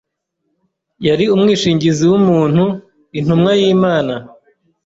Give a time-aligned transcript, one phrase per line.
[1.07, 2.63] Yari umwishingizi w’umuntu,
[3.19, 4.13] Intumwa y’Imana